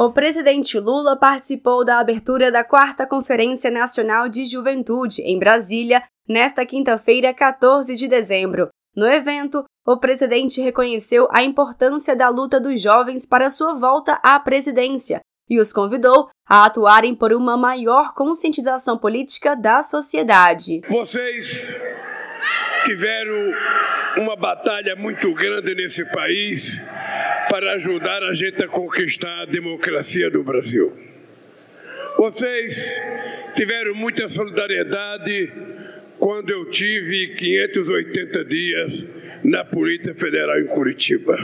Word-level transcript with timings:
O 0.00 0.12
presidente 0.12 0.78
Lula 0.78 1.16
participou 1.16 1.84
da 1.84 1.98
abertura 1.98 2.52
da 2.52 2.62
quarta 2.62 3.04
Conferência 3.04 3.68
Nacional 3.68 4.28
de 4.28 4.44
Juventude 4.44 5.22
em 5.22 5.40
Brasília 5.40 6.04
nesta 6.28 6.64
quinta-feira, 6.64 7.34
14 7.34 7.96
de 7.96 8.06
dezembro. 8.06 8.68
No 8.94 9.04
evento, 9.08 9.64
o 9.84 9.98
presidente 9.98 10.60
reconheceu 10.60 11.26
a 11.32 11.42
importância 11.42 12.14
da 12.14 12.28
luta 12.28 12.60
dos 12.60 12.80
jovens 12.80 13.26
para 13.26 13.50
sua 13.50 13.74
volta 13.74 14.20
à 14.22 14.38
presidência 14.38 15.20
e 15.50 15.58
os 15.58 15.72
convidou 15.72 16.28
a 16.48 16.66
atuarem 16.66 17.12
por 17.12 17.32
uma 17.32 17.56
maior 17.56 18.14
conscientização 18.14 18.96
política 18.96 19.56
da 19.56 19.82
sociedade. 19.82 20.80
Vocês 20.88 21.76
tiveram 22.84 23.52
uma 24.16 24.36
batalha 24.36 24.94
muito 24.94 25.34
grande 25.34 25.74
nesse 25.74 26.04
país 26.12 26.80
para 27.58 27.72
ajudar 27.72 28.22
a 28.22 28.32
gente 28.32 28.62
a 28.62 28.68
conquistar 28.68 29.42
a 29.42 29.44
democracia 29.44 30.30
do 30.30 30.44
Brasil. 30.44 30.96
Vocês 32.16 33.02
tiveram 33.56 33.96
muita 33.96 34.28
solidariedade 34.28 35.52
quando 36.20 36.50
eu 36.50 36.70
tive 36.70 37.34
580 37.34 38.44
dias 38.44 39.08
na 39.42 39.64
Polícia 39.64 40.14
Federal 40.14 40.60
em 40.60 40.66
Curitiba. 40.66 41.36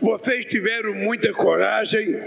Vocês 0.00 0.44
tiveram 0.46 0.92
muita 0.94 1.32
coragem 1.32 2.20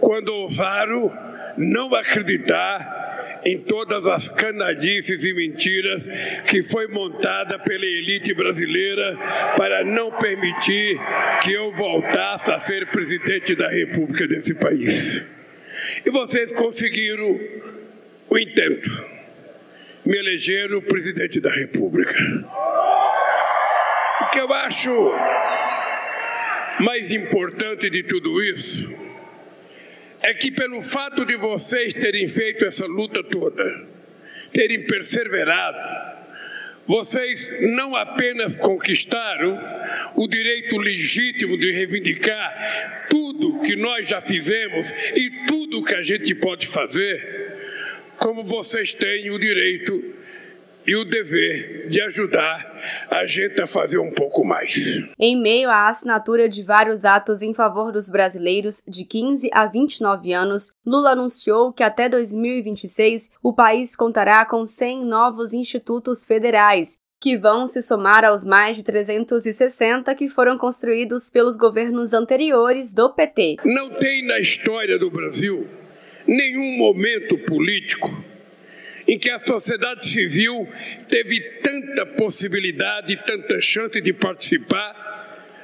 quando 0.00 0.30
ousaram 0.30 1.16
não 1.56 1.94
acreditar 1.94 3.07
em 3.44 3.60
todas 3.60 4.06
as 4.06 4.28
canadices 4.28 5.24
e 5.24 5.32
mentiras 5.32 6.08
que 6.48 6.62
foi 6.62 6.86
montada 6.88 7.58
pela 7.58 7.84
elite 7.84 8.34
brasileira 8.34 9.16
para 9.56 9.84
não 9.84 10.10
permitir 10.12 10.98
que 11.42 11.52
eu 11.52 11.70
voltasse 11.72 12.50
a 12.50 12.60
ser 12.60 12.86
presidente 12.88 13.54
da 13.54 13.68
República 13.68 14.26
desse 14.26 14.54
país. 14.54 15.22
E 16.04 16.10
vocês 16.10 16.52
conseguiram 16.52 17.38
o 18.28 18.38
intento. 18.38 18.90
Me 20.04 20.16
elegeram 20.16 20.80
presidente 20.80 21.40
da 21.40 21.50
República. 21.50 22.14
O 24.22 24.30
que 24.30 24.40
eu 24.40 24.52
acho 24.52 24.90
mais 26.80 27.10
importante 27.10 27.90
de 27.90 28.02
tudo 28.02 28.42
isso 28.42 29.07
é 30.28 30.34
que, 30.34 30.50
pelo 30.50 30.82
fato 30.82 31.24
de 31.24 31.36
vocês 31.36 31.94
terem 31.94 32.28
feito 32.28 32.66
essa 32.66 32.84
luta 32.84 33.24
toda, 33.24 33.64
terem 34.52 34.82
perseverado, 34.82 36.18
vocês 36.86 37.50
não 37.72 37.96
apenas 37.96 38.58
conquistaram 38.58 39.58
o 40.16 40.28
direito 40.28 40.76
legítimo 40.76 41.56
de 41.56 41.72
reivindicar 41.72 43.06
tudo 43.08 43.60
que 43.60 43.74
nós 43.74 44.06
já 44.06 44.20
fizemos 44.20 44.90
e 45.16 45.46
tudo 45.46 45.82
que 45.82 45.94
a 45.94 46.02
gente 46.02 46.34
pode 46.34 46.66
fazer, 46.66 47.56
como 48.18 48.42
vocês 48.42 48.92
têm 48.92 49.30
o 49.30 49.38
direito 49.38 50.14
e 50.88 50.96
o 50.96 51.04
dever 51.04 51.86
de 51.90 52.00
ajudar 52.00 52.80
a 53.10 53.26
gente 53.26 53.60
a 53.60 53.66
fazer 53.66 53.98
um 53.98 54.10
pouco 54.10 54.42
mais. 54.42 54.98
Em 55.18 55.38
meio 55.38 55.68
à 55.68 55.86
assinatura 55.86 56.48
de 56.48 56.62
vários 56.62 57.04
atos 57.04 57.42
em 57.42 57.52
favor 57.52 57.92
dos 57.92 58.08
brasileiros 58.08 58.82
de 58.88 59.04
15 59.04 59.50
a 59.52 59.66
29 59.66 60.32
anos, 60.32 60.72
Lula 60.86 61.10
anunciou 61.10 61.74
que 61.74 61.82
até 61.82 62.08
2026 62.08 63.32
o 63.42 63.52
país 63.52 63.94
contará 63.94 64.46
com 64.46 64.64
100 64.64 65.04
novos 65.04 65.52
institutos 65.52 66.24
federais, 66.24 66.96
que 67.20 67.36
vão 67.36 67.66
se 67.66 67.82
somar 67.82 68.24
aos 68.24 68.46
mais 68.46 68.74
de 68.74 68.82
360 68.82 70.14
que 70.14 70.26
foram 70.26 70.56
construídos 70.56 71.28
pelos 71.28 71.58
governos 71.58 72.14
anteriores 72.14 72.94
do 72.94 73.10
PT. 73.10 73.56
Não 73.62 73.90
tem 73.90 74.26
na 74.26 74.38
história 74.38 74.98
do 74.98 75.10
Brasil 75.10 75.68
nenhum 76.26 76.78
momento 76.78 77.36
político 77.38 78.08
em 79.08 79.18
que 79.18 79.30
a 79.30 79.38
sociedade 79.38 80.06
civil 80.06 80.68
teve 81.08 81.40
tanta 81.62 82.04
possibilidade, 82.04 83.16
tanta 83.24 83.58
chance 83.58 83.98
de 84.02 84.12
participar 84.12 85.08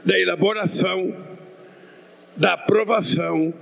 da 0.03 0.19
elaboração, 0.19 1.15
da 2.34 2.55
aprovação 2.55 3.53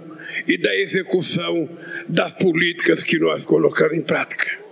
e 0.46 0.56
da 0.56 0.74
execução 0.76 1.68
das 2.08 2.32
políticas 2.32 3.02
que 3.02 3.18
nós 3.18 3.44
colocamos 3.44 3.98
em 3.98 4.02
prática. 4.02 4.62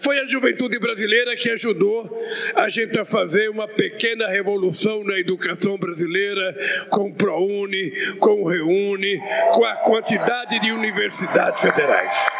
Foi 0.00 0.18
a 0.18 0.26
juventude 0.26 0.78
brasileira 0.78 1.36
que 1.36 1.50
ajudou 1.50 2.08
a 2.54 2.68
gente 2.68 2.98
a 2.98 3.04
fazer 3.04 3.50
uma 3.50 3.68
pequena 3.68 4.28
revolução 4.28 5.04
na 5.04 5.18
educação 5.18 5.76
brasileira, 5.76 6.56
com 6.88 7.08
o 7.10 7.14
ProUni, 7.14 7.90
com 8.18 8.42
o 8.42 8.48
Reúne, 8.48 9.20
com 9.52 9.64
a 9.64 9.76
quantidade 9.76 10.60
de 10.60 10.72
universidades 10.72 11.60
federais 11.60 12.35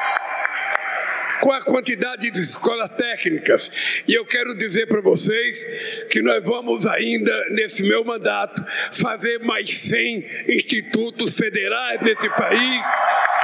com 1.47 1.53
a 1.53 1.63
quantidade 1.63 2.29
de 2.29 2.41
escolas 2.41 2.91
técnicas. 2.97 4.03
E 4.09 4.15
eu 4.15 4.25
quero 4.25 4.53
dizer 4.57 4.89
para 4.89 5.01
vocês 5.01 5.65
que 6.11 6.21
nós 6.21 6.43
vamos 6.43 6.89
ainda, 6.89 7.33
nesse 7.51 7.85
meu 7.85 8.05
mandato, 8.05 8.65
fazer 8.91 9.39
mais 9.45 9.71
100 9.71 10.27
institutos 10.49 11.37
federais 11.37 12.01
nesse 12.01 12.29
país 12.31 12.85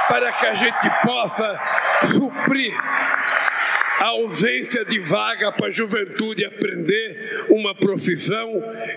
para 0.09 0.33
que 0.33 0.45
a 0.45 0.53
gente 0.53 0.89
possa 1.01 1.57
suprir 2.03 2.73
a 4.03 4.07
ausência 4.07 4.83
de 4.83 4.99
vaga 4.99 5.49
para 5.49 5.67
a 5.67 5.69
juventude 5.69 6.43
aprender 6.43 7.47
uma 7.49 7.73
profissão 7.73 8.51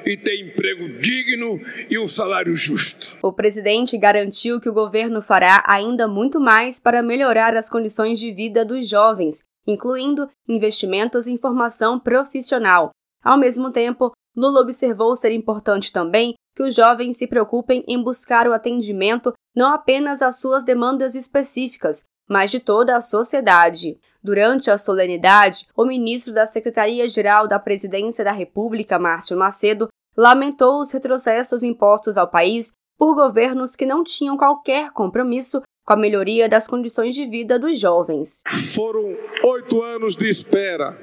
e 0.04 0.16
ter 0.16 0.42
emprego 0.42 0.98
digno 0.98 1.60
e 1.88 1.96
um 1.96 2.08
salário 2.08 2.56
justo. 2.56 3.16
O 3.22 3.32
presidente 3.32 3.96
garantiu 3.96 4.60
que 4.60 4.68
o 4.68 4.72
governo 4.72 5.22
fará 5.22 5.62
ainda 5.64 6.08
muito 6.08 6.40
mais 6.40 6.80
para 6.80 7.04
melhorar 7.04 7.54
as 7.54 7.70
condições 7.70 8.18
de 8.18 8.32
vida 8.32 8.64
dos 8.64 8.88
jovens, 8.88 9.44
incluindo 9.64 10.28
investimentos 10.48 11.28
em 11.28 11.38
formação 11.38 12.00
profissional. 12.00 12.90
Ao 13.22 13.38
mesmo 13.38 13.70
tempo, 13.70 14.10
Lula 14.36 14.60
observou 14.60 15.14
ser 15.14 15.30
importante 15.30 15.92
também 15.92 16.34
que 16.56 16.64
os 16.64 16.74
jovens 16.74 17.16
se 17.16 17.28
preocupem 17.28 17.84
em 17.86 18.02
buscar 18.02 18.48
o 18.48 18.52
atendimento 18.52 19.32
não 19.54 19.72
apenas 19.72 20.20
às 20.20 20.40
suas 20.40 20.64
demandas 20.64 21.14
específicas, 21.14 22.02
mas 22.28 22.50
de 22.50 22.60
toda 22.60 22.96
a 22.96 23.00
sociedade. 23.00 23.98
Durante 24.22 24.70
a 24.70 24.78
solenidade, 24.78 25.66
o 25.76 25.84
ministro 25.84 26.34
da 26.34 26.46
Secretaria-Geral 26.46 27.46
da 27.46 27.58
Presidência 27.58 28.24
da 28.24 28.32
República, 28.32 28.98
Márcio 28.98 29.36
Macedo, 29.36 29.88
lamentou 30.16 30.80
os 30.80 30.90
retrocessos 30.90 31.62
impostos 31.62 32.16
ao 32.16 32.28
país 32.28 32.72
por 32.98 33.14
governos 33.14 33.76
que 33.76 33.86
não 33.86 34.02
tinham 34.02 34.36
qualquer 34.36 34.90
compromisso 34.92 35.62
com 35.84 35.92
a 35.92 35.96
melhoria 35.96 36.48
das 36.48 36.66
condições 36.66 37.14
de 37.14 37.24
vida 37.24 37.58
dos 37.58 37.78
jovens. 37.78 38.42
Foram 38.74 39.16
oito 39.44 39.82
anos 39.82 40.16
de 40.16 40.28
espera, 40.28 40.98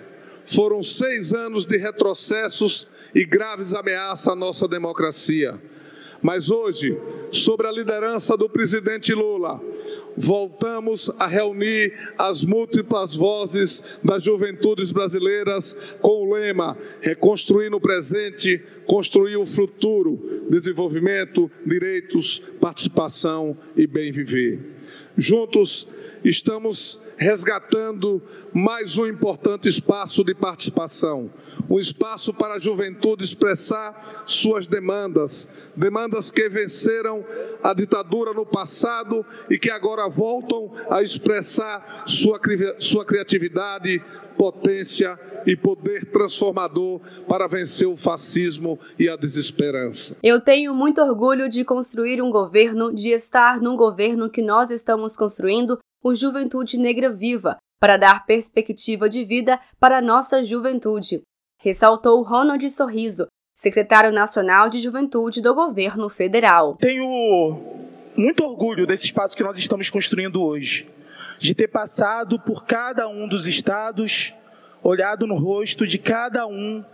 foram 0.45 0.83
seis 0.83 1.33
anos 1.33 1.66
de 1.66 1.78
retrocessos 1.78 2.89
e 3.16 3.25
graves 3.25 3.73
ameaças 3.73 4.28
à 4.28 4.35
nossa 4.35 4.67
democracia. 4.67 5.62
Mas 6.22 6.50
hoje, 6.50 6.97
sob 7.31 7.66
a 7.66 7.72
liderança 7.72 8.35
do 8.35 8.50
presidente 8.50 9.13
Lula, 9.13 9.62
voltamos 10.18 11.12
a 11.18 11.28
reunir 11.28 11.94
as 12.18 12.44
múltiplas 12.44 13.16
vozes 13.16 13.84
das 14.03 14.24
juventudes 14.24 14.91
brasileiras 14.91 15.75
com 16.01 16.28
o 16.28 16.34
lema 16.34 16.78
Reconstruir 17.01 17.69
no 17.69 17.79
presente, 17.79 18.62
construir 18.85 19.38
o 19.38 19.46
futuro, 19.46 20.46
desenvolvimento, 20.50 21.50
direitos, 21.66 22.40
participação 22.59 23.57
e 23.75 23.88
bem 23.88 24.12
viver. 24.12 24.72
Juntos 25.18 25.88
estamos 26.24 27.00
resgatando 27.18 28.22
mais 28.51 28.97
um 28.97 29.06
importante 29.06 29.69
espaço 29.69 30.24
de 30.24 30.34
participação. 30.34 31.29
Um 31.69 31.78
espaço 31.78 32.34
para 32.34 32.56
a 32.56 32.59
juventude 32.59 33.24
expressar 33.24 34.24
suas 34.25 34.68
demandas, 34.68 35.47
demandas 35.75 36.31
que 36.31 36.50
venceram 36.50 37.24
a 37.63 37.74
ditadura 37.74 38.33
no 38.33 38.45
passado 38.45 39.25
e 39.50 39.57
que 39.60 39.69
agora 39.69 40.10
voltam 40.10 40.71
a 40.89 41.01
expressar 41.04 42.06
sua, 42.07 42.39
sua 42.80 43.06
criatividade, 43.06 44.01
potência 44.38 45.19
e 45.45 45.56
poder 45.56 46.06
transformador 46.12 47.01
para 47.27 47.47
vencer 47.47 47.88
o 47.88 47.97
fascismo 47.97 48.80
e 48.97 49.09
a 49.09 49.15
desesperança. 49.15 50.18
Eu 50.24 50.41
tenho 50.41 50.74
muito 50.74 51.01
orgulho 51.01 51.50
de 51.50 51.65
construir 51.65 52.21
um 52.21 52.31
governo, 52.31 52.94
de 52.94 53.09
estar 53.09 53.59
num 53.59 53.75
governo 53.75 54.30
que 54.30 54.41
nós 54.41 54.71
estamos 54.71 55.15
construindo, 55.18 55.80
o 56.03 56.13
Juventude 56.13 56.77
Negra 56.77 57.09
Viva, 57.09 57.57
para 57.80 57.97
dar 57.97 58.25
perspectiva 58.25 59.09
de 59.09 59.25
vida 59.25 59.59
para 59.80 59.97
a 59.97 60.01
nossa 60.01 60.44
juventude 60.44 61.21
ressaltou 61.63 62.21
Ronald 62.24 62.69
Sorriso, 62.69 63.27
secretário 63.56 64.12
nacional 64.12 64.69
de 64.69 64.80
Juventude 64.80 65.41
do 65.41 65.56
governo 65.56 66.09
federal. 66.09 66.75
Tenho 66.75 67.57
muito 68.18 68.44
orgulho 68.44 68.85
desse 68.85 69.06
espaço 69.06 69.35
que 69.35 69.44
nós 69.44 69.57
estamos 69.57 69.89
construindo 69.89 70.44
hoje, 70.44 70.89
de 71.44 71.54
ter 71.54 71.68
passado 71.68 72.40
por 72.40 72.63
cada 72.63 73.06
um 73.10 73.28
dos 73.28 73.48
estados, 73.48 74.34
olhado 74.81 75.28
no 75.28 75.36
rosto 75.36 75.86
de 75.86 75.98
cada 75.98 76.48
um 76.48 76.86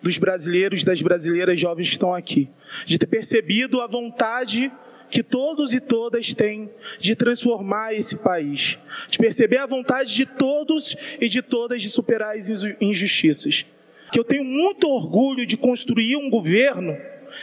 dos 0.00 0.16
brasileiros, 0.16 0.84
das 0.84 1.02
brasileiras 1.02 1.60
jovens 1.60 1.88
que 1.88 1.96
estão 1.96 2.14
aqui, 2.14 2.48
de 2.86 2.98
ter 2.98 3.06
percebido 3.06 3.82
a 3.82 3.86
vontade 3.86 4.72
que 5.10 5.22
todos 5.22 5.74
e 5.74 5.80
todas 5.80 6.32
têm 6.32 6.70
de 6.98 7.14
transformar 7.14 7.92
esse 7.92 8.16
país, 8.16 8.78
de 9.10 9.18
perceber 9.18 9.58
a 9.58 9.66
vontade 9.66 10.14
de 10.14 10.24
todos 10.24 10.96
e 11.20 11.28
de 11.28 11.42
todas 11.42 11.82
de 11.82 11.90
superar 11.90 12.34
as 12.34 12.48
injustiças. 12.80 13.66
Que 14.10 14.18
eu 14.18 14.24
tenho 14.24 14.44
muito 14.44 14.88
orgulho 14.88 15.44
de 15.44 15.58
construir 15.58 16.16
um 16.16 16.30
governo, 16.30 16.96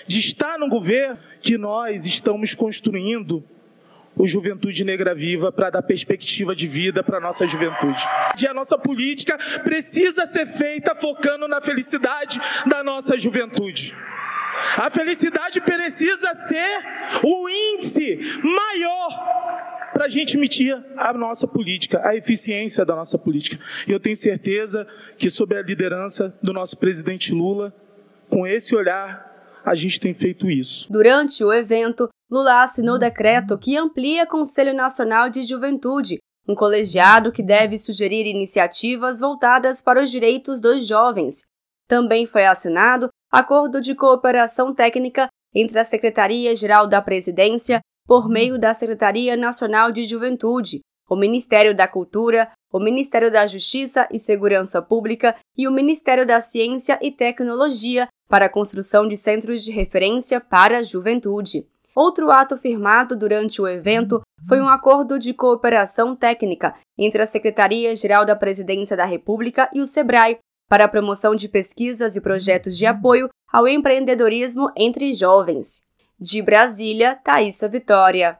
de 0.08 0.18
estar 0.18 0.58
no 0.58 0.68
governo 0.68 1.20
que 1.40 1.56
nós 1.56 2.08
estamos 2.08 2.56
construindo 2.56 3.44
o 4.22 4.28
Juventude 4.28 4.86
Negra 4.86 5.16
Viva 5.16 5.52
para 5.52 5.72
dar 5.72 5.82
perspectiva 5.82 6.56
de 6.56 6.68
vida 6.68 7.04
para 7.04 7.18
a 7.18 7.20
nossa 7.20 7.48
juventude. 7.48 8.04
E 8.40 8.46
a 8.46 8.54
nossa 8.54 8.78
política 8.78 9.36
precisa 9.64 10.28
ser 10.28 10.46
feita 10.46 10.94
focando 10.94 11.48
na 11.48 11.60
felicidade 11.60 12.40
da 12.68 12.84
nossa 12.84 13.18
juventude. 13.18 13.96
A 14.78 14.92
felicidade 14.92 15.60
precisa 15.60 16.32
ser 16.36 17.24
o 17.24 17.50
índice 17.50 18.20
maior 18.44 19.90
para 19.92 20.06
a 20.06 20.10
gente 20.10 20.38
medir 20.38 20.78
a 20.98 21.12
nossa 21.14 21.48
política, 21.48 22.00
a 22.08 22.16
eficiência 22.16 22.86
da 22.86 22.96
nossa 22.96 23.18
política. 23.18 23.60
E 23.88 23.92
eu 23.92 24.00
tenho 24.00 24.16
certeza 24.16 24.88
que, 25.18 25.32
sob 25.32 25.56
a 25.56 25.64
liderança 25.64 26.32
do 26.44 26.54
nosso 26.54 26.78
presidente 26.78 27.34
Lula, 27.34 27.74
com 28.30 28.46
esse 28.46 28.76
olhar, 28.76 29.32
a 29.66 29.74
gente 29.74 30.00
tem 30.00 30.14
feito 30.14 30.48
isso. 30.50 30.88
Durante 30.92 31.44
o 31.44 31.52
evento, 31.52 32.08
Lula 32.32 32.64
assinou 32.64 32.98
decreto 32.98 33.58
que 33.58 33.76
amplia 33.76 34.26
Conselho 34.26 34.74
Nacional 34.74 35.30
de 35.30 35.44
Juventude, 35.44 36.18
um 36.48 36.56
colegiado 36.56 37.30
que 37.30 37.44
deve 37.44 37.78
sugerir 37.78 38.26
iniciativas 38.26 39.20
voltadas 39.20 39.82
para 39.82 40.02
os 40.02 40.10
direitos 40.10 40.62
dos 40.62 40.88
jovens. 40.88 41.44
Também 41.90 42.26
foi 42.26 42.46
assinado 42.46 43.10
acordo 43.30 43.82
de 43.82 43.94
cooperação 43.94 44.74
técnica 44.74 45.28
entre 45.54 45.78
a 45.78 45.84
Secretaria-Geral 45.84 46.88
da 46.88 47.02
Presidência, 47.02 47.82
por 48.08 48.30
meio 48.30 48.58
da 48.58 48.74
Secretaria 48.74 49.36
Nacional 49.36 49.92
de 49.92 50.06
Juventude, 50.06 50.80
o 51.10 51.18
Ministério 51.18 51.76
da 51.76 51.86
Cultura, 51.86 52.50
o 52.72 52.80
Ministério 52.80 53.30
da 53.30 53.46
Justiça 53.46 54.08
e 54.10 54.18
Segurança 54.18 54.82
Pública 54.82 55.36
e 55.58 55.68
o 55.68 55.72
Ministério 55.72 56.26
da 56.26 56.40
Ciência 56.40 56.98
e 57.02 57.12
Tecnologia 57.12 58.08
para 58.30 58.46
a 58.46 58.50
construção 58.50 59.06
de 59.06 59.18
centros 59.18 59.62
de 59.62 59.72
referência 59.72 60.40
para 60.40 60.78
a 60.78 60.84
juventude. 60.84 61.68
Outro 61.96 62.32
ato 62.32 62.58
firmado 62.58 63.18
durante 63.18 63.62
o 63.62 63.68
evento 63.68 64.22
foi 64.48 64.62
um 64.62 64.68
acordo 64.68 65.20
de 65.20 65.34
cooperação 65.34 66.16
técnica 66.16 66.74
entre 66.98 67.22
a 67.22 67.28
Secretaria-Geral 67.28 68.26
da 68.26 68.36
Presidência 68.36 68.96
da 68.96 69.06
República 69.06 69.70
e 69.74 69.82
o 69.82 69.86
SEBRAE 69.86 70.40
para 70.70 70.86
a 70.86 70.88
promoção 70.88 71.36
de 71.36 71.50
pesquisas 71.50 72.16
e 72.16 72.22
projetos 72.22 72.78
de 72.78 72.86
apoio 72.86 73.30
ao 73.52 73.68
empreendedorismo 73.68 74.72
entre 74.78 75.12
jovens. 75.14 75.84
De 76.18 76.42
Brasília, 76.42 77.16
Thaisa 77.16 77.68
Vitória. 77.68 78.30